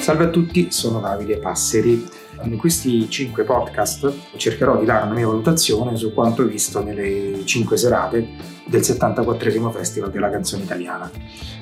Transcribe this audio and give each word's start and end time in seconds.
Salve 0.00 0.24
a 0.24 0.28
tutti, 0.30 0.70
sono 0.70 1.00
Davide 1.00 1.38
Passeri. 1.38 2.08
In 2.44 2.56
questi 2.56 3.08
cinque 3.08 3.44
podcast 3.44 4.12
cercherò 4.36 4.78
di 4.78 4.84
dare 4.84 5.04
una 5.04 5.14
mia 5.14 5.26
valutazione 5.26 5.96
su 5.96 6.12
quanto 6.12 6.44
visto 6.44 6.82
nelle 6.82 7.42
cinque 7.44 7.76
serate 7.76 8.26
del 8.66 8.82
74 8.82 9.70
Festival 9.70 10.10
della 10.10 10.30
canzone 10.30 10.64
italiana. 10.64 11.10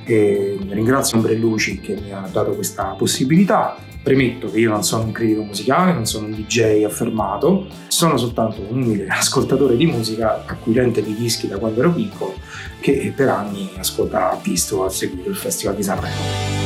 E 0.04 0.58
ringrazio 0.68 1.18
Ombrelluci 1.18 1.80
che 1.80 1.98
mi 2.00 2.12
ha 2.12 2.26
dato 2.30 2.52
questa 2.52 2.94
possibilità. 2.96 3.76
Premetto 4.02 4.50
che 4.50 4.60
io 4.60 4.70
non 4.70 4.82
sono 4.82 5.04
un 5.04 5.12
critico 5.12 5.42
musicale, 5.42 5.92
non 5.92 6.06
sono 6.06 6.26
un 6.26 6.32
DJ 6.32 6.84
affermato, 6.84 7.66
sono 7.88 8.16
soltanto 8.16 8.62
un 8.66 8.80
umile 8.82 9.06
ascoltatore 9.10 9.76
di 9.76 9.84
musica, 9.84 10.44
acquirente 10.46 11.02
di 11.02 11.14
dischi 11.14 11.46
da 11.46 11.58
quando 11.58 11.80
ero 11.80 11.92
piccolo, 11.92 12.34
che 12.80 13.12
per 13.14 13.28
anni 13.28 13.70
ascolta, 13.76 14.30
ha 14.30 14.40
visto, 14.42 14.84
ha 14.84 14.88
seguito 14.88 15.28
il 15.28 15.36
Festival 15.36 15.76
di 15.76 15.82
Sanremo. 15.82 16.59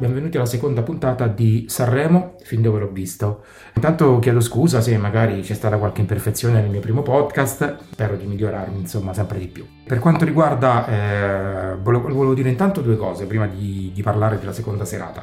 Benvenuti 0.00 0.38
alla 0.38 0.46
seconda 0.46 0.80
puntata 0.80 1.26
di 1.26 1.66
Sanremo, 1.68 2.36
fin 2.42 2.62
dove 2.62 2.78
l'ho 2.78 2.90
visto. 2.90 3.44
Intanto 3.74 4.18
chiedo 4.18 4.40
scusa 4.40 4.80
se 4.80 4.96
magari 4.96 5.42
c'è 5.42 5.52
stata 5.52 5.76
qualche 5.76 6.00
imperfezione 6.00 6.62
nel 6.62 6.70
mio 6.70 6.80
primo 6.80 7.02
podcast, 7.02 7.76
spero 7.92 8.16
di 8.16 8.24
migliorarmi 8.24 8.80
insomma 8.80 9.12
sempre 9.12 9.38
di 9.38 9.46
più. 9.46 9.66
Per 9.86 9.98
quanto 9.98 10.24
riguarda, 10.24 10.86
eh, 10.86 11.76
volevo, 11.82 12.08
volevo, 12.08 12.32
dire 12.32 12.48
intanto 12.48 12.80
due 12.80 12.96
cose 12.96 13.26
prima 13.26 13.46
di, 13.46 13.90
di, 13.92 14.02
parlare 14.02 14.38
della 14.38 14.54
seconda 14.54 14.86
serata. 14.86 15.22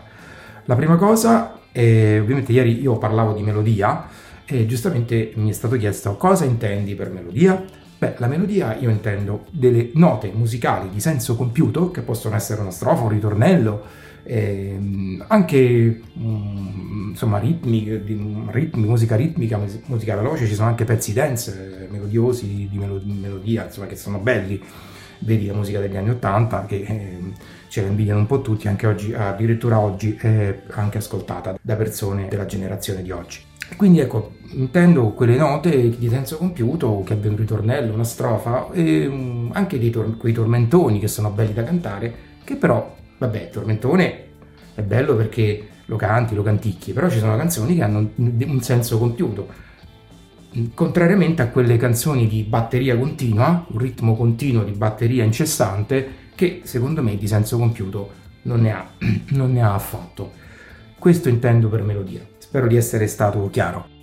La 0.65 0.75
prima 0.75 0.95
cosa, 0.95 1.59
è, 1.71 2.19
ovviamente 2.21 2.51
ieri 2.51 2.79
io 2.79 2.99
parlavo 2.99 3.33
di 3.33 3.41
melodia 3.41 4.05
e 4.45 4.67
giustamente 4.67 5.31
mi 5.37 5.49
è 5.49 5.53
stato 5.53 5.75
chiesto 5.75 6.15
cosa 6.17 6.45
intendi 6.45 6.93
per 6.93 7.09
melodia? 7.09 7.65
Beh, 7.97 8.13
la 8.17 8.27
melodia 8.27 8.75
io 8.75 8.91
intendo 8.91 9.45
delle 9.49 9.89
note 9.95 10.31
musicali 10.31 10.89
di 10.91 10.99
senso 10.99 11.35
compiuto, 11.35 11.89
che 11.89 12.01
possono 12.01 12.35
essere 12.35 12.61
una 12.61 12.69
strofa, 12.69 13.01
un 13.01 13.09
ritornello, 13.09 14.05
eh, 14.27 14.77
anche 15.27 16.01
um, 16.15 17.07
insomma 17.11 17.39
ritmi, 17.39 17.89
ritmi, 18.51 18.85
musica 18.85 19.15
ritmica, 19.15 19.59
musica 19.85 20.15
veloce, 20.15 20.45
ci 20.45 20.53
sono 20.53 20.67
anche 20.67 20.83
pezzi 20.83 21.13
dance, 21.13 21.85
eh, 21.85 21.87
melodiosi 21.89 22.67
di 22.69 22.77
melo- 22.77 23.01
melodia, 23.03 23.65
insomma 23.65 23.87
che 23.87 23.95
sono 23.95 24.19
belli. 24.19 24.61
Vedi 25.19 25.47
la 25.47 25.53
musica 25.53 25.79
degli 25.79 25.95
anni 25.95 26.11
Ottanta 26.11 26.65
che 26.65 26.75
eh, 26.75 27.19
ce 27.69 27.81
la 27.81 27.87
invidiano 27.87 28.19
un 28.19 28.27
po' 28.27 28.41
tutti, 28.41 28.67
anche 28.67 28.85
oggi, 28.85 29.13
addirittura 29.13 29.79
oggi 29.79 30.15
è 30.15 30.61
anche 30.71 30.99
ascoltata 30.99 31.57
da 31.59 31.75
persone 31.75 32.27
della 32.27 32.45
generazione 32.45 33.01
di 33.01 33.09
oggi. 33.09 33.39
Quindi 33.75 33.99
ecco, 33.99 34.33
intendo 34.51 35.09
quelle 35.11 35.35
note 35.35 35.89
di 35.97 36.07
senso 36.09 36.37
compiuto 36.37 37.01
che 37.03 37.13
abbia 37.13 37.31
un 37.31 37.35
ritornello, 37.35 37.93
una 37.93 38.03
strofa 38.03 38.69
e 38.71 39.07
um, 39.07 39.49
anche 39.53 39.89
tor- 39.89 40.17
quei 40.17 40.33
tormentoni 40.33 40.99
che 40.99 41.07
sono 41.07 41.31
belli 41.31 41.53
da 41.53 41.63
cantare, 41.63 42.13
che 42.43 42.55
però 42.55 42.95
Vabbè, 43.17 43.49
tormentone 43.49 44.25
è 44.75 44.81
bello 44.81 45.15
perché 45.15 45.69
lo 45.85 45.95
canti, 45.95 46.35
lo 46.35 46.43
canticchi, 46.43 46.93
però 46.93 47.09
ci 47.09 47.17
sono 47.17 47.35
canzoni 47.35 47.75
che 47.75 47.81
hanno 47.81 48.11
un 48.15 48.61
senso 48.61 48.97
compiuto. 48.97 49.65
Contrariamente 50.73 51.41
a 51.41 51.49
quelle 51.49 51.77
canzoni 51.77 52.27
di 52.27 52.43
batteria 52.43 52.97
continua, 52.97 53.65
un 53.69 53.77
ritmo 53.77 54.15
continuo 54.15 54.63
di 54.63 54.71
batteria 54.71 55.23
incessante, 55.23 56.25
che 56.35 56.61
secondo 56.63 57.01
me 57.01 57.17
di 57.17 57.27
senso 57.27 57.57
compiuto 57.57 58.11
non 58.43 58.61
ne 58.61 58.71
ha, 58.71 58.87
non 59.29 59.51
ne 59.53 59.61
ha 59.61 59.73
affatto. 59.73 60.31
Questo 60.99 61.29
intendo 61.29 61.69
per 61.69 61.83
melodia. 61.83 62.21
Spero 62.37 62.67
di 62.67 62.75
essere 62.75 63.07
stato 63.07 63.49
chiaro. 63.49 63.95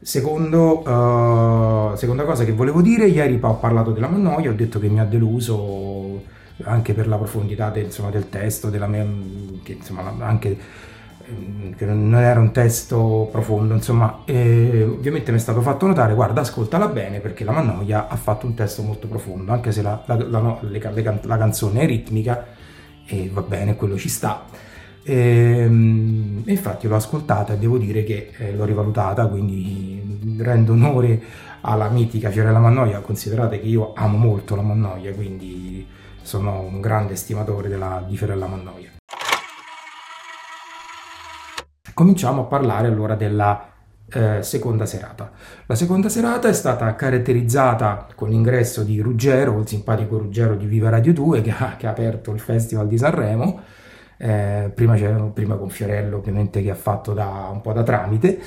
Secondo, 0.00 0.80
uh, 0.80 1.94
seconda 1.94 2.24
cosa 2.24 2.44
che 2.44 2.52
volevo 2.52 2.82
dire, 2.82 3.06
ieri 3.06 3.38
ho 3.40 3.56
parlato 3.56 3.92
della 3.92 4.08
Mannoia, 4.08 4.50
ho 4.50 4.54
detto 4.54 4.80
che 4.80 4.88
mi 4.88 4.98
ha 4.98 5.04
deluso 5.04 5.54
anche 6.64 6.94
per 6.94 7.08
la 7.08 7.16
profondità 7.16 7.70
del, 7.70 7.84
insomma, 7.84 8.10
del 8.10 8.28
testo, 8.28 8.68
mia, 8.68 9.06
che, 9.62 9.72
insomma, 9.72 10.14
anche 10.20 10.56
ehm, 11.26 11.74
che 11.74 11.84
non 11.86 12.14
era 12.14 12.40
un 12.40 12.52
testo 12.52 13.28
profondo, 13.30 13.74
insomma, 13.74 14.22
e 14.24 14.82
ovviamente 14.84 15.30
mi 15.30 15.38
è 15.38 15.40
stato 15.40 15.60
fatto 15.60 15.86
notare, 15.86 16.14
guarda, 16.14 16.40
ascoltala 16.42 16.88
bene 16.88 17.20
perché 17.20 17.44
la 17.44 17.52
Mannoia 17.52 18.08
ha 18.08 18.16
fatto 18.16 18.46
un 18.46 18.54
testo 18.54 18.82
molto 18.82 19.06
profondo, 19.08 19.52
anche 19.52 19.72
se 19.72 19.82
la, 19.82 20.02
la, 20.06 20.16
la, 20.16 20.58
le, 20.60 21.20
la 21.22 21.36
canzone 21.36 21.80
è 21.80 21.86
ritmica 21.86 22.46
e 23.06 23.30
va 23.32 23.42
bene, 23.42 23.76
quello 23.76 23.96
ci 23.96 24.08
sta. 24.08 24.44
Ehm, 25.04 26.42
e, 26.46 26.52
infatti 26.52 26.86
l'ho 26.86 26.94
ascoltata 26.96 27.54
e 27.54 27.58
devo 27.58 27.76
dire 27.78 28.04
che 28.04 28.30
eh, 28.36 28.54
l'ho 28.54 28.64
rivalutata, 28.64 29.26
quindi 29.26 30.36
rendo 30.38 30.72
onore 30.72 31.20
alla 31.62 31.88
mitica 31.88 32.30
Fiorella 32.30 32.58
Mannoia, 32.58 33.00
considerate 33.00 33.60
che 33.60 33.66
io 33.66 33.92
amo 33.94 34.16
molto 34.16 34.54
la 34.56 34.62
Mannoia, 34.62 35.12
quindi 35.12 35.86
sono 36.22 36.60
un 36.60 36.80
grande 36.80 37.12
estimatore 37.14 37.68
della, 37.68 38.04
di 38.06 38.16
Fiorella 38.16 38.46
Mannoia. 38.46 38.90
Cominciamo 41.94 42.42
a 42.42 42.44
parlare 42.44 42.88
allora 42.88 43.14
della 43.14 43.68
eh, 44.12 44.42
seconda 44.42 44.86
serata. 44.86 45.30
La 45.66 45.74
seconda 45.74 46.08
serata 46.08 46.48
è 46.48 46.52
stata 46.52 46.94
caratterizzata 46.94 48.06
con 48.14 48.28
l'ingresso 48.28 48.82
di 48.82 49.00
Ruggero, 49.00 49.58
il 49.58 49.66
simpatico 49.66 50.18
Ruggero 50.18 50.54
di 50.54 50.66
Viva 50.66 50.90
Radio 50.90 51.12
2 51.12 51.40
che 51.40 51.54
ha, 51.56 51.76
che 51.76 51.86
ha 51.86 51.90
aperto 51.90 52.32
il 52.32 52.40
Festival 52.40 52.88
di 52.88 52.98
Sanremo. 52.98 53.60
Eh, 54.16 54.70
prima, 54.74 54.94
prima, 55.32 55.56
con 55.56 55.68
Fiorello 55.68 56.18
ovviamente 56.18 56.62
che 56.62 56.70
ha 56.70 56.76
fatto 56.76 57.12
da, 57.12 57.48
un 57.52 57.60
po' 57.60 57.72
da 57.72 57.82
tramite 57.82 58.40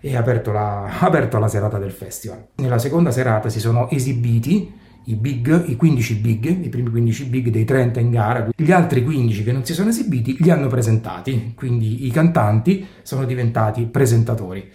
e 0.00 0.16
ha 0.16 0.18
aperto 0.18 0.50
la, 0.50 0.84
ha 0.98 1.06
aperto 1.06 1.38
la 1.38 1.48
serata 1.48 1.78
del 1.78 1.92
festival. 1.92 2.48
Nella 2.56 2.78
seconda 2.78 3.10
serata 3.10 3.48
si 3.48 3.60
sono 3.60 3.88
esibiti 3.88 4.80
i 5.04 5.14
big, 5.14 5.64
i 5.68 5.76
15 5.76 6.14
big, 6.16 6.64
i 6.64 6.68
primi 6.68 6.90
15 6.90 7.24
big 7.26 7.48
dei 7.48 7.64
30 7.64 8.00
in 8.00 8.10
gara, 8.10 8.48
gli 8.54 8.70
altri 8.70 9.02
15 9.02 9.42
che 9.42 9.52
non 9.52 9.64
si 9.64 9.74
sono 9.74 9.90
esibiti 9.90 10.36
li 10.40 10.50
hanno 10.50 10.68
presentati, 10.68 11.52
quindi 11.54 12.06
i 12.06 12.10
cantanti 12.10 12.86
sono 13.02 13.24
diventati 13.24 13.84
presentatori 13.86 14.70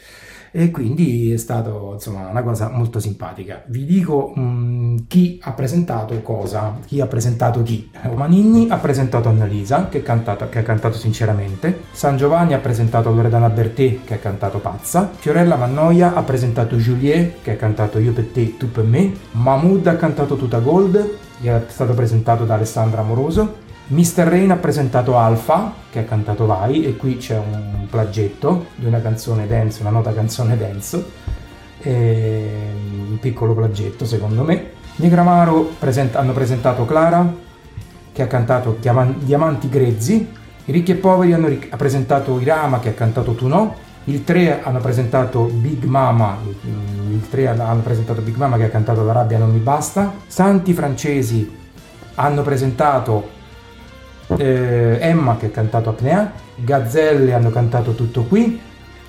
e 0.52 0.72
quindi 0.72 1.32
è 1.32 1.38
stata 1.38 1.72
una 1.72 2.44
cosa 2.44 2.70
molto 2.70 3.00
simpatica. 3.00 3.64
Vi 3.68 3.86
dico 3.86 4.32
mh, 4.36 4.42
mm, 4.42 4.98
chi 5.08 5.40
ha 5.42 5.52
presentato 5.54 6.20
cosa, 6.22 6.78
chi 6.86 7.02
ha 7.02 7.08
presentato 7.08 7.64
chi. 7.64 7.90
Manini 8.16 8.68
ha 8.70 8.78
presentato 8.78 9.30
Annalisa 9.30 9.90
che, 9.90 10.02
che 10.02 10.60
ha 10.60 10.64
cantato 10.64 10.98
sinceramente, 10.98 11.82
San 11.92 12.18
Giovanni 12.18 12.54
ha 12.54 12.60
presentato 12.60 13.12
Loredana 13.12 13.50
Bertè 13.50 14.04
che 14.04 14.16
ha 14.16 14.18
cantato 14.18 14.60
Pazza, 14.60 15.10
Fiorella 15.14 15.56
Mannoia 15.56 16.14
ha 16.14 16.24
presentato 16.24 16.76
Juliet 16.76 17.42
che 17.42 17.52
ha 17.52 17.56
cantato 17.56 18.00
Io 18.00 18.14
per 18.14 18.26
te, 18.28 18.58
tu 18.58 18.72
per 18.72 18.84
me, 18.84 19.12
Mahmood 19.32 19.88
ha 19.88 19.96
cantato 19.96 20.36
Tuta 20.36 20.60
Gold, 20.60 21.18
che 21.42 21.56
è 21.56 21.64
stato 21.68 21.94
presentato 21.94 22.46
da 22.46 22.56
Alessandra 22.56 23.02
Amoroso, 23.02 23.66
Mr. 23.90 24.26
Rain 24.26 24.52
ha 24.52 24.58
presentato 24.58 25.18
Alpha, 25.18 25.72
che 25.90 26.00
ha 26.00 26.04
cantato 26.04 26.46
Vai, 26.46 26.84
e 26.84 26.98
qui 26.98 27.16
c'è 27.18 27.38
un 27.38 27.88
plagetto 27.90 28.66
di 28.76 28.86
una 28.86 29.00
canzone 29.00 29.48
dance, 29.48 29.82
una 29.82 29.92
nota 29.92 30.14
canzone 30.14 30.58
dance, 30.58 31.06
un 31.84 33.18
piccolo 33.22 33.54
plagetto 33.54 34.04
secondo 34.06 34.44
me. 34.44 34.72
Negramaro 34.98 35.72
present- 35.80 36.16
hanno 36.16 36.34
presentato 36.34 36.86
Clara, 36.86 37.34
che 38.12 38.22
ha 38.22 38.28
cantato 38.28 38.76
Diaman- 38.80 39.20
Diamanti 39.20 39.70
Grezzi, 39.70 40.28
i 40.66 40.72
ricchi 40.72 40.92
e 40.92 40.96
poveri 40.96 41.32
hanno 41.32 41.48
ric- 41.48 41.72
ha 41.72 41.78
presentato 41.78 42.40
Irama, 42.40 42.80
che 42.80 42.90
ha 42.90 42.94
cantato 42.94 43.36
Tu 43.36 43.48
no, 43.48 43.76
il 44.06 44.26
3 44.26 44.64
hanno 44.64 44.80
presentato 44.80 45.44
Big 45.44 45.84
Mama, 45.86 46.38
il 47.10 47.30
3 47.30 47.48
hanno 47.48 47.82
presentato 47.82 48.20
Big 48.22 48.36
Mama 48.36 48.58
che 48.58 48.66
ha 48.66 48.70
cantato 48.70 49.06
La 49.06 49.14
rabbia 49.14 49.38
non 49.38 49.52
mi 49.52 49.60
basta, 49.60 50.14
Santi 50.28 50.74
francesi 50.74 51.56
hanno 52.16 52.42
presentato 52.42 53.36
eh, 54.36 54.98
Emma 55.00 55.38
che 55.38 55.48
ha 55.48 55.50
cantato 55.50 55.90
Apnea, 55.90 56.32
Gazzelle 56.56 57.34
hanno 57.34 57.50
cantato 57.50 57.94
Tutto 57.94 58.24
Qui, 58.24 58.60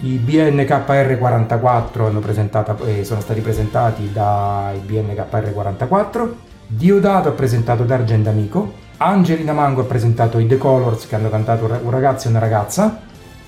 i 0.00 0.16
BNKR44 0.24 2.04
hanno 2.04 2.20
presentato, 2.20 2.84
eh, 2.84 3.04
sono 3.04 3.20
stati 3.20 3.40
presentati 3.40 4.12
dai 4.12 4.80
BNKR44, 4.86 6.28
Diodato 6.68 7.28
ha 7.28 7.32
presentato 7.32 7.84
D'Argent 7.84 8.28
Amico, 8.28 8.72
Angelina 8.98 9.52
Mango 9.52 9.80
ha 9.80 9.84
presentato 9.84 10.38
i 10.38 10.46
The 10.46 10.58
Colors 10.58 11.06
che 11.06 11.14
hanno 11.14 11.30
cantato 11.30 11.64
Un 11.64 11.90
ragazzo 11.90 12.28
e 12.28 12.30
una 12.30 12.38
ragazza, 12.38 13.00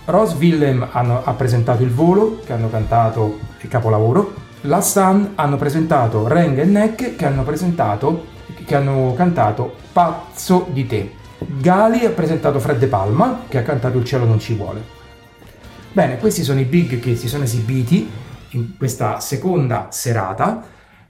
Rose 0.07 0.37
Willem 0.39 0.89
hanno, 0.91 1.23
ha 1.23 1.33
presentato 1.33 1.83
Il 1.83 1.91
Volo 1.91 2.41
che 2.45 2.53
hanno 2.53 2.71
cantato 2.71 3.39
Il 3.61 3.69
Capolavoro, 3.69 4.35
La 4.63 4.81
Sun 4.81 5.33
hanno 5.37 5.57
presentato 5.57 6.27
Reng 6.27 6.59
e 6.59 6.65
Neck 6.65 7.17
che 7.17 7.27
hanno 7.27 7.43
presentato 7.43 8.39
che 8.65 8.75
hanno 8.75 9.15
cantato 9.17 9.75
Pazzo 9.93 10.67
di 10.71 10.87
te. 10.87 11.20
Gali 11.47 12.05
ha 12.05 12.11
presentato 12.11 12.61
Fred 12.61 12.79
De 12.79 12.87
Palma, 12.87 13.45
che 13.49 13.59
ha 13.59 13.63
cantato 13.63 13.97
Il 13.97 14.05
cielo 14.05 14.27
non 14.27 14.39
ci 14.39 14.55
vuole. 14.55 14.99
Bene, 15.93 16.19
questi 16.19 16.43
sono 16.43 16.61
i 16.61 16.65
big 16.65 17.01
che 17.01 17.17
si 17.17 17.29
sono 17.29 17.45
esibiti 17.45 18.09
in 18.51 18.77
questa 18.77 19.21
seconda 19.21 19.89
serata. 19.91 20.63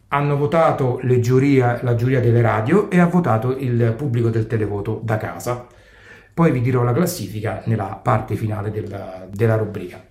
Hanno 0.09 0.37
votato 0.37 1.01
giuria, 1.21 1.81
la 1.83 1.95
giuria 1.95 2.21
delle 2.21 2.43
radio 2.43 2.91
e 2.91 3.01
ha 3.01 3.07
votato 3.07 3.57
il 3.57 3.93
pubblico 3.97 4.29
del 4.29 4.47
televoto 4.47 5.01
da 5.03 5.17
casa. 5.17 5.67
Poi 6.33 6.53
vi 6.53 6.61
dirò 6.61 6.83
la 6.83 6.93
classifica 6.93 7.63
nella 7.67 8.01
parte 8.03 8.37
finale 8.37 8.71
della, 8.71 9.27
della 9.31 9.57
rubrica. 9.57 10.03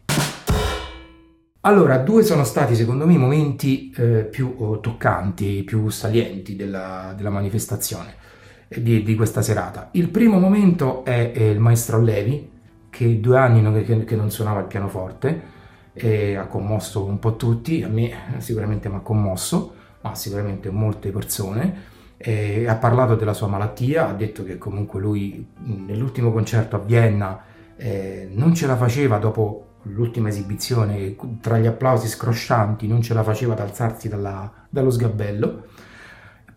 Allora, 1.62 1.98
due 1.98 2.24
sono 2.24 2.44
stati 2.44 2.76
secondo 2.76 3.06
me 3.06 3.14
i 3.14 3.18
momenti 3.18 3.94
eh, 3.96 4.24
più 4.24 4.54
oh, 4.58 4.80
toccanti, 4.80 5.64
più 5.64 5.90
salienti 5.90 6.56
della, 6.56 7.14
della 7.16 7.30
manifestazione 7.30 8.12
eh, 8.12 8.39
di, 8.70 9.04
di, 9.04 9.16
questa 9.16 9.42
serata. 9.42 9.90
Il 9.94 10.10
primo 10.10 10.40
momento 10.40 11.04
è, 11.04 11.32
è 11.32 11.44
il 11.44 11.60
maestro 11.60 12.00
Levi, 12.02 12.50
che 12.90 13.20
due 13.20 13.38
anni 13.38 13.62
non, 13.62 13.84
che, 13.84 14.04
che 14.04 14.16
non 14.16 14.30
suonava 14.30 14.60
il 14.60 14.68
pianoforte, 14.68 15.58
e 15.94 16.36
ha 16.36 16.46
commosso 16.46 17.04
un 17.04 17.20
po' 17.20 17.36
tutti, 17.36 17.84
a 17.84 17.90
me 17.90 18.12
sicuramente 18.38 18.88
mi 18.88 18.96
ha 18.96 19.00
commosso, 19.00 19.74
ma 20.02 20.16
sicuramente 20.16 20.70
molte 20.70 21.10
persone. 21.12 21.98
E 22.18 22.68
ha 22.68 22.76
parlato 22.76 23.16
della 23.16 23.34
sua 23.34 23.48
malattia, 23.48 24.10
ha 24.10 24.14
detto 24.14 24.44
che 24.44 24.58
comunque 24.58 25.00
lui 25.00 25.48
nell'ultimo 25.64 26.32
concerto 26.32 26.76
a 26.76 26.80
Vienna 26.80 27.42
eh, 27.78 28.28
non 28.32 28.54
ce 28.54 28.68
la 28.68 28.76
faceva 28.76 29.18
dopo 29.20 29.66
l'ultima 29.84 30.28
esibizione, 30.28 31.16
tra 31.42 31.58
gli 31.58 31.66
applausi 31.66 32.08
scroscianti, 32.08 32.88
non 32.88 33.02
ce 33.02 33.14
la 33.14 33.24
faceva 33.24 33.54
ad 33.54 33.62
alzarsi 33.62 34.10
dalla, 34.10 34.52
dallo 34.70 34.90
sgabello. 34.90 35.64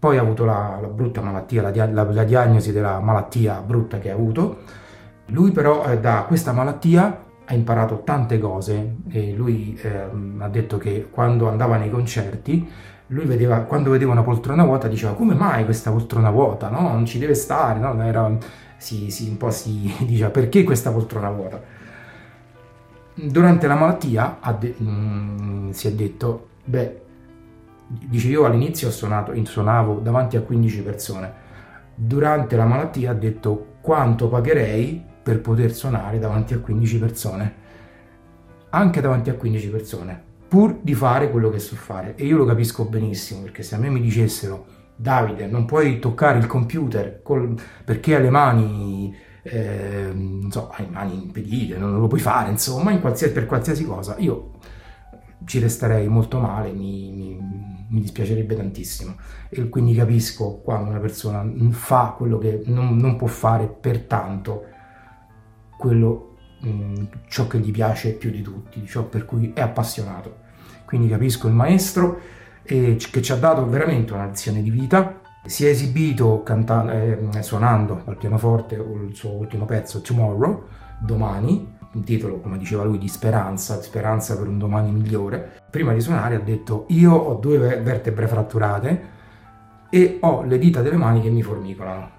Poi 0.02 0.18
ha 0.18 0.20
avuto 0.20 0.44
la, 0.44 0.78
la 0.80 0.88
brutta 0.88 1.20
malattia, 1.20 1.62
la, 1.62 1.86
la, 1.86 2.02
la, 2.02 2.24
diagnosi 2.24 2.72
della 2.72 2.98
malattia 2.98 3.60
brutta 3.64 4.00
che 4.00 4.10
ha 4.10 4.14
avuto. 4.14 4.62
Lui 5.26 5.52
però 5.52 5.84
eh, 5.84 6.00
da 6.00 6.24
questa 6.26 6.50
malattia 6.50 7.24
ha 7.44 7.54
imparato 7.54 8.02
tante 8.02 8.40
cose 8.40 8.96
e 9.08 9.32
lui 9.32 9.78
eh, 9.80 10.08
ha 10.38 10.48
detto 10.48 10.76
che 10.76 11.06
quando 11.08 11.48
andava 11.48 11.76
nei 11.76 11.88
concerti 11.88 12.68
lui 13.06 13.26
vedeva, 13.26 13.60
quando 13.60 13.90
vedeva 13.90 14.10
una 14.10 14.24
poltrona 14.24 14.64
vuota 14.64 14.88
diceva 14.88 15.12
come 15.12 15.34
mai 15.34 15.64
questa 15.64 15.92
poltrona 15.92 16.30
vuota, 16.30 16.68
no? 16.68 16.80
Non 16.80 17.06
ci 17.06 17.20
deve 17.20 17.34
stare, 17.34 17.78
no? 17.78 18.02
Era, 18.02 18.36
si, 18.78 19.08
si, 19.12 19.28
un 19.28 19.36
po' 19.36 19.52
si 19.52 19.94
diceva 20.04 20.30
perché 20.30 20.64
questa 20.64 20.90
poltrona 20.90 21.30
vuota 21.30 21.62
durante 23.14 23.68
la 23.68 23.76
malattia 23.76 24.38
de- 24.58 24.74
mh, 24.76 24.84
mm, 24.84 25.70
si 25.70 25.86
è 25.86 25.92
detto, 25.92 26.48
beh, 26.64 27.01
dice 28.08 28.28
io 28.28 28.44
all'inizio 28.44 28.90
suonato, 28.90 29.32
suonavo 29.44 30.00
davanti 30.00 30.36
a 30.36 30.42
15 30.42 30.82
persone, 30.82 31.32
durante 31.94 32.56
la 32.56 32.64
malattia 32.64 33.10
ha 33.10 33.14
detto 33.14 33.76
quanto 33.80 34.28
pagherei 34.28 35.02
per 35.22 35.40
poter 35.40 35.72
suonare 35.72 36.18
davanti 36.18 36.54
a 36.54 36.58
15 36.58 36.98
persone, 36.98 37.54
anche 38.70 39.00
davanti 39.00 39.30
a 39.30 39.34
15 39.34 39.68
persone, 39.68 40.22
pur 40.48 40.78
di 40.82 40.94
fare 40.94 41.30
quello 41.30 41.50
che 41.50 41.58
so 41.58 41.76
fare. 41.76 42.14
E 42.16 42.24
io 42.24 42.36
lo 42.36 42.44
capisco 42.44 42.84
benissimo, 42.84 43.42
perché 43.42 43.62
se 43.62 43.74
a 43.74 43.78
me 43.78 43.88
mi 43.88 44.00
dicessero, 44.00 44.66
Davide, 44.94 45.46
non 45.46 45.64
puoi 45.64 45.98
toccare 45.98 46.38
il 46.38 46.46
computer 46.46 47.22
col... 47.22 47.54
perché 47.84 48.16
hai 48.16 48.22
le 48.22 48.30
mani 48.30 49.14
eh, 49.42 50.46
so, 50.50 50.70
hai 50.70 50.88
mani 50.88 51.14
impedite, 51.14 51.76
non 51.76 51.98
lo 51.98 52.06
puoi 52.06 52.20
fare, 52.20 52.50
insomma, 52.50 52.96
qualsiasi, 52.98 53.32
per 53.32 53.46
qualsiasi 53.46 53.84
cosa, 53.84 54.14
io 54.18 54.52
ci 55.44 55.58
resterei 55.58 56.06
molto 56.08 56.38
male, 56.38 56.72
mi, 56.72 57.10
mi, 57.12 57.38
mi, 57.92 58.00
dispiacerebbe 58.00 58.56
tantissimo. 58.56 59.16
E 59.48 59.68
quindi 59.68 59.94
capisco 59.94 60.60
quando 60.62 60.90
una 60.90 60.98
persona 60.98 61.44
fa 61.70 62.14
quello 62.16 62.38
che 62.38 62.62
non, 62.66 62.96
non 62.96 63.16
può 63.16 63.26
fare 63.26 63.66
per 63.66 64.00
tanto, 64.00 64.64
quello, 65.78 66.36
mh, 66.60 67.04
ciò 67.28 67.46
che 67.46 67.58
gli 67.58 67.70
piace 67.70 68.12
più 68.12 68.30
di 68.30 68.42
tutti, 68.42 68.84
ciò 68.86 69.04
per 69.04 69.24
cui 69.24 69.52
è 69.54 69.60
appassionato. 69.60 70.40
Quindi 70.84 71.08
capisco 71.08 71.48
il 71.48 71.54
maestro 71.54 72.20
eh, 72.62 72.96
che 72.96 73.22
ci 73.22 73.32
ha 73.32 73.36
dato 73.36 73.66
veramente 73.66 74.12
una 74.12 74.26
lezione 74.26 74.62
di 74.62 74.70
vita 74.70 75.20
si 75.44 75.66
è 75.66 75.70
esibito 75.70 76.42
cantando, 76.42 76.92
eh, 76.92 77.42
suonando 77.42 78.02
al 78.04 78.16
pianoforte 78.16 78.76
il 78.76 79.14
suo 79.14 79.32
ultimo 79.32 79.64
pezzo 79.64 80.00
Tomorrow, 80.00 80.66
domani, 81.00 81.78
un 81.92 82.04
titolo 82.04 82.40
come 82.40 82.58
diceva 82.58 82.84
lui 82.84 82.98
di 82.98 83.08
speranza, 83.08 83.80
speranza 83.82 84.36
per 84.36 84.48
un 84.48 84.58
domani 84.58 84.90
migliore. 84.90 85.60
Prima 85.70 85.92
di 85.92 86.00
suonare 86.00 86.36
ha 86.36 86.40
detto 86.40 86.86
io 86.88 87.12
ho 87.12 87.34
due 87.34 87.58
vertebre 87.58 88.26
fratturate 88.26 89.10
e 89.90 90.18
ho 90.20 90.42
le 90.42 90.58
dita 90.58 90.80
delle 90.80 90.96
mani 90.96 91.20
che 91.20 91.30
mi 91.30 91.42
formicolano. 91.42 92.10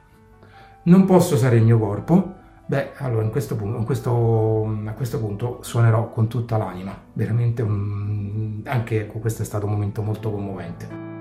Non 0.83 1.05
posso 1.05 1.35
usare 1.35 1.57
il 1.57 1.63
mio 1.63 1.79
corpo. 1.79 2.41
Beh, 2.65 2.91
allora 2.97 3.23
in 3.23 3.31
questo 3.31 3.55
punto, 3.55 3.77
in 3.77 3.83
questo, 3.83 4.77
a 4.85 4.91
questo 4.91 5.19
punto 5.19 5.59
suonerò 5.61 6.09
con 6.09 6.27
tutta 6.27 6.57
l'anima. 6.57 6.95
Veramente 7.13 7.61
un, 7.61 8.61
anche 8.65 9.07
questo 9.07 9.41
è 9.41 9.45
stato 9.45 9.65
un 9.65 9.73
momento 9.73 10.01
molto 10.01 10.31
commovente. 10.31 11.12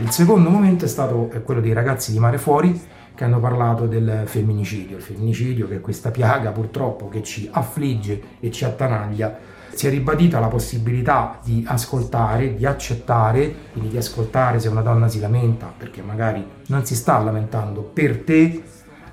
Il 0.00 0.10
secondo 0.12 0.48
momento 0.48 0.86
è 0.86 0.88
stato 0.88 1.30
quello 1.44 1.60
dei 1.60 1.74
ragazzi 1.74 2.10
di 2.10 2.18
Mare 2.18 2.38
Fuori 2.38 2.80
che 3.14 3.24
hanno 3.24 3.38
parlato 3.38 3.86
del 3.86 4.22
femminicidio, 4.24 4.96
il 4.96 5.02
femminicidio 5.02 5.68
che 5.68 5.76
è 5.76 5.80
questa 5.82 6.10
piaga 6.10 6.52
purtroppo 6.52 7.10
che 7.10 7.22
ci 7.22 7.46
affligge 7.52 8.18
e 8.40 8.50
ci 8.50 8.64
attanaglia. 8.64 9.38
Si 9.74 9.86
è 9.86 9.90
ribadita 9.90 10.40
la 10.40 10.48
possibilità 10.48 11.38
di 11.44 11.62
ascoltare, 11.68 12.54
di 12.54 12.64
accettare, 12.64 13.54
quindi 13.72 13.90
di 13.90 13.98
ascoltare 13.98 14.58
se 14.58 14.68
una 14.68 14.80
donna 14.80 15.06
si 15.06 15.20
lamenta, 15.20 15.70
perché 15.76 16.00
magari 16.00 16.42
non 16.68 16.86
si 16.86 16.96
sta 16.96 17.18
lamentando 17.18 17.82
per 17.82 18.22
te, 18.22 18.62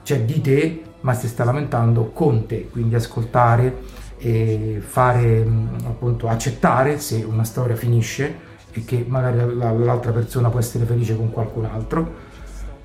cioè 0.03 0.21
di 0.21 0.39
te, 0.39 0.83
ma 1.01 1.13
si 1.13 1.27
sta 1.27 1.43
lamentando 1.43 2.11
con 2.11 2.45
te, 2.45 2.69
quindi 2.69 2.95
ascoltare 2.95 4.05
e 4.19 4.81
fare 4.81 5.45
appunto 5.85 6.29
accettare 6.29 6.97
se 6.97 7.25
una 7.27 7.43
storia 7.43 7.75
finisce 7.75 8.46
e 8.77 8.85
che 8.85 9.03
magari 9.07 9.55
l'altra 9.55 10.11
persona 10.11 10.49
può 10.49 10.59
essere 10.59 10.85
felice 10.85 11.15
con 11.15 11.31
qualcun 11.31 11.65
altro 11.65 12.13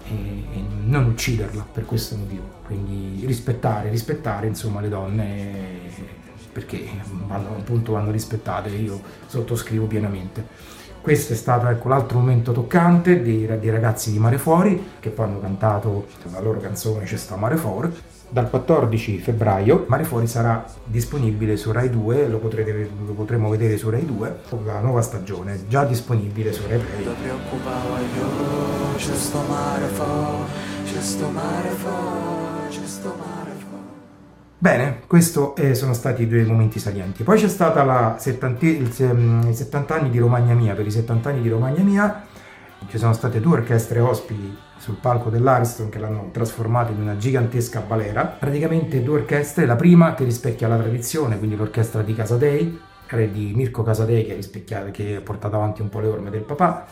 e, 0.08 0.70
non 0.84 1.04
ucciderla 1.04 1.66
per 1.70 1.84
questo 1.84 2.16
motivo. 2.16 2.44
Quindi 2.64 3.26
rispettare, 3.26 3.90
rispettare 3.90 4.46
insomma 4.46 4.80
le 4.80 4.88
donne 4.88 5.50
perché 6.50 6.82
vanno, 7.26 7.48
appunto 7.58 7.92
vanno 7.92 8.10
rispettate, 8.10 8.70
io 8.70 9.00
sottoscrivo 9.26 9.86
pienamente. 9.86 10.80
Questo 11.00 11.34
è 11.34 11.36
stato 11.36 11.66
ecco, 11.68 11.88
l'altro 11.88 12.18
momento 12.18 12.52
toccante 12.52 13.22
dei, 13.22 13.46
dei, 13.58 13.70
ragazzi 13.70 14.12
di 14.12 14.18
Mare 14.18 14.38
Fuori 14.38 14.90
che 15.00 15.10
poi 15.10 15.26
hanno 15.26 15.40
cantato 15.40 16.06
la 16.30 16.38
loro 16.38 16.60
canzone 16.60 17.04
C'è 17.06 17.16
sta 17.16 17.34
Mare 17.34 17.56
Fuori 17.56 17.92
dal 18.32 18.48
14 18.48 19.18
febbraio 19.18 19.84
Mare 19.88 20.04
Fuori 20.04 20.26
sarà 20.26 20.64
disponibile 20.84 21.58
su 21.58 21.70
Rai 21.70 21.90
2, 21.90 22.28
lo, 22.28 22.38
potrete, 22.38 22.88
lo 23.04 23.12
potremo 23.12 23.50
vedere 23.50 23.76
su 23.76 23.90
Rai 23.90 24.06
2, 24.06 24.36
la 24.64 24.80
nuova 24.80 25.02
stagione, 25.02 25.66
già 25.68 25.84
disponibile 25.84 26.50
su 26.52 26.62
Rai 26.66 26.78
Play. 26.78 27.04
Bene, 34.56 35.00
questi 35.06 35.40
eh, 35.56 35.74
sono 35.74 35.92
stati 35.92 36.22
i 36.22 36.28
due 36.28 36.44
momenti 36.44 36.78
salienti. 36.78 37.24
Poi 37.24 37.38
c'è 37.38 37.48
stata 37.48 37.84
la 37.84 38.16
70, 38.18 38.64
il, 38.64 39.46
i 39.48 39.54
70 39.54 39.94
anni 39.94 40.08
di 40.08 40.18
Romagna 40.18 40.54
Mia, 40.54 40.72
per 40.74 40.86
i 40.86 40.90
70 40.90 41.28
anni 41.28 41.42
di 41.42 41.48
Romagna 41.50 41.82
Mia 41.82 42.26
ci 42.92 42.98
sono 42.98 43.14
state 43.14 43.40
due 43.40 43.56
orchestre 43.56 44.00
ospiti 44.00 44.54
sul 44.76 44.96
palco 44.96 45.30
dell'Ariston 45.30 45.88
che 45.88 45.98
l'hanno 45.98 46.28
trasformato 46.30 46.92
in 46.92 47.00
una 47.00 47.16
gigantesca 47.16 47.80
balera. 47.80 48.26
Praticamente 48.26 49.02
due 49.02 49.20
orchestre, 49.20 49.64
la 49.64 49.76
prima 49.76 50.12
che 50.12 50.24
rispecchia 50.24 50.68
la 50.68 50.76
tradizione, 50.76 51.38
quindi 51.38 51.56
l'orchestra 51.56 52.02
di 52.02 52.12
Casadei, 52.12 52.78
di 53.30 53.52
Mirko 53.54 53.82
Casadei 53.82 54.26
che, 54.26 54.90
che 54.90 55.16
ha 55.16 55.20
portato 55.22 55.56
avanti 55.56 55.80
un 55.80 55.88
po' 55.88 56.00
le 56.00 56.08
orme 56.08 56.28
del 56.28 56.42
papà. 56.42 56.84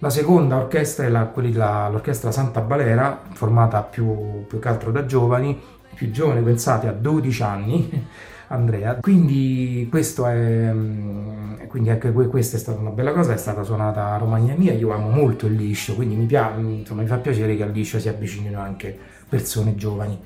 La 0.00 0.10
seconda 0.10 0.56
orchestra 0.56 1.06
è 1.06 1.08
la, 1.08 1.32
la, 1.32 1.88
l'orchestra 1.88 2.32
Santa 2.32 2.60
Balera, 2.60 3.22
formata 3.34 3.80
più, 3.82 4.44
più 4.48 4.58
che 4.58 4.68
altro 4.68 4.90
da 4.90 5.06
giovani, 5.06 5.56
più 5.94 6.10
giovani, 6.10 6.42
pensate 6.42 6.88
a 6.88 6.92
12 6.92 7.42
anni, 7.44 8.06
Andrea. 8.48 8.96
Quindi 9.00 9.86
questo 9.88 10.26
è 10.26 10.72
mm, 10.72 11.23
quindi 11.74 11.90
anche 11.90 12.12
questa 12.12 12.56
è 12.56 12.60
stata 12.60 12.78
una 12.78 12.90
bella 12.90 13.10
cosa, 13.10 13.32
è 13.32 13.36
stata 13.36 13.64
suonata 13.64 14.12
a 14.12 14.16
Romagna 14.16 14.54
Mia, 14.54 14.72
io 14.72 14.92
amo 14.92 15.08
molto 15.08 15.46
il 15.46 15.54
liscio, 15.54 15.96
quindi 15.96 16.14
mi, 16.14 16.24
pia- 16.24 16.54
insomma, 16.56 17.02
mi 17.02 17.08
fa 17.08 17.16
piacere 17.16 17.56
che 17.56 17.64
al 17.64 17.72
liscio 17.72 17.98
si 17.98 18.08
avvicinino 18.08 18.60
anche 18.60 18.96
persone 19.28 19.74
giovani. 19.74 20.16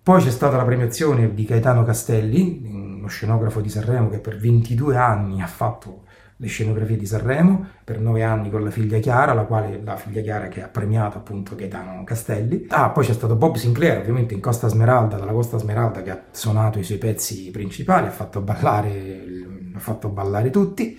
Poi 0.00 0.22
c'è 0.22 0.30
stata 0.30 0.56
la 0.56 0.64
premiazione 0.64 1.34
di 1.34 1.44
Gaetano 1.44 1.82
Castelli, 1.82 2.62
uno 2.64 3.08
scenografo 3.08 3.60
di 3.60 3.68
Sanremo 3.68 4.10
che 4.10 4.20
per 4.20 4.38
22 4.38 4.96
anni 4.96 5.42
ha 5.42 5.48
fatto 5.48 6.04
le 6.36 6.46
scenografie 6.46 6.96
di 6.96 7.06
Sanremo 7.06 7.66
per 7.84 8.00
nove 8.00 8.22
anni 8.22 8.50
con 8.50 8.62
la 8.62 8.70
figlia 8.70 8.98
Chiara, 8.98 9.34
la 9.34 9.44
quale 9.44 9.80
la 9.82 9.96
figlia 9.96 10.20
Chiara 10.20 10.48
che 10.48 10.62
ha 10.62 10.68
premiato 10.68 11.18
appunto 11.18 11.54
Gaetano 11.54 12.04
Castelli. 12.04 12.66
Ah, 12.68 12.90
poi 12.90 13.04
c'è 13.04 13.12
stato 13.12 13.34
Bob 13.36 13.56
Sinclair, 13.56 13.98
ovviamente 13.98 14.34
in 14.34 14.40
Costa 14.40 14.68
Smeralda, 14.68 15.16
dalla 15.16 15.32
Costa 15.32 15.58
Smeralda 15.58 16.02
che 16.02 16.10
ha 16.10 16.22
suonato 16.30 16.78
i 16.78 16.84
suoi 16.84 16.98
pezzi 16.98 17.50
principali, 17.50 18.06
ha 18.06 18.10
fatto 18.10 18.40
ballare, 18.40 19.43
ha 19.74 19.78
fatto 19.80 20.08
ballare 20.08 20.50
tutti, 20.50 20.98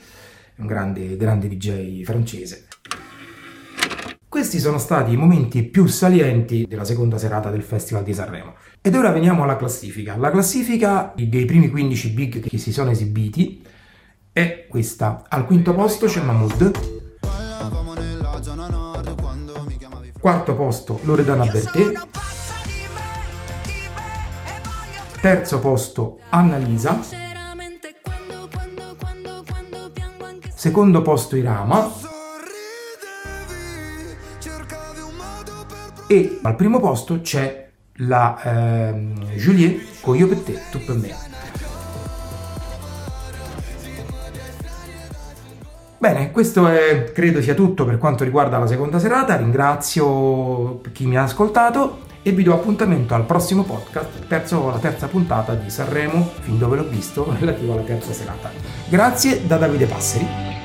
un 0.57 0.67
grande, 0.67 1.17
grande 1.17 1.47
DJ 1.47 2.03
francese. 2.03 2.67
Questi 4.27 4.59
sono 4.59 4.77
stati 4.77 5.13
i 5.13 5.17
momenti 5.17 5.63
più 5.63 5.85
salienti 5.87 6.65
della 6.67 6.83
seconda 6.83 7.17
serata 7.17 7.49
del 7.49 7.63
Festival 7.63 8.03
di 8.03 8.13
Sanremo. 8.13 8.55
Ed 8.81 8.93
ora 8.95 9.11
veniamo 9.11 9.43
alla 9.43 9.55
classifica. 9.55 10.17
La 10.17 10.29
classifica 10.29 11.13
dei 11.15 11.45
primi 11.45 11.69
15 11.69 12.09
big 12.11 12.39
che 12.41 12.57
si 12.57 12.73
sono 12.73 12.91
esibiti 12.91 13.65
è 14.31 14.67
questa. 14.69 15.23
Al 15.29 15.45
quinto 15.45 15.73
posto 15.73 16.07
c'è 16.07 16.21
Mahmood. 16.21 17.03
quarto 20.25 20.55
posto 20.55 20.99
Loredana 21.03 21.45
Bertè, 21.45 21.91
terzo 25.21 25.59
posto 25.59 26.19
Annalisa, 26.29 26.99
secondo 30.55 31.01
posto 31.01 31.35
Irama 31.35 31.91
e 36.07 36.39
al 36.41 36.55
primo 36.55 36.79
posto 36.79 37.19
c'è 37.21 37.69
la 37.99 38.41
eh, 38.41 39.13
Juliet 39.35 39.99
con 40.01 40.15
Io 40.15 40.27
per 40.27 40.39
te, 40.39 40.61
tu 40.71 40.79
per 40.83 40.95
me. 40.95 41.15
Bene, 45.97 46.31
questo 46.31 46.67
è, 46.67 47.11
credo 47.11 47.41
sia 47.41 47.55
tutto 47.55 47.83
per 47.83 47.97
quanto 47.97 48.23
riguarda 48.23 48.59
la 48.59 48.67
seconda 48.67 48.99
serata. 48.99 49.35
Ringrazio 49.37 50.81
chi 50.91 51.07
mi 51.07 51.17
ha 51.17 51.23
ascoltato 51.23 52.04
e 52.27 52.31
vi 52.31 52.41
do 52.41 52.55
appuntamento 52.55 53.13
al 53.13 53.23
prossimo 53.23 53.63
podcast, 53.63 54.25
terzo, 54.25 54.71
la 54.71 54.79
terza 54.79 55.05
puntata 55.05 55.53
di 55.53 55.69
Sanremo, 55.69 56.31
fin 56.39 56.57
dove 56.57 56.75
l'ho 56.75 56.87
visto, 56.87 57.23
relativo 57.37 57.73
alla 57.73 57.83
terza 57.83 58.13
serata. 58.13 58.49
Grazie 58.89 59.45
da 59.45 59.57
Davide 59.57 59.85
Passeri. 59.85 60.64